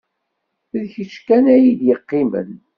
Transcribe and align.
D 0.79 0.81
kečč 0.93 1.15
kan 1.27 1.45
ay 1.55 1.65
d-yeqqimen. 1.79 2.49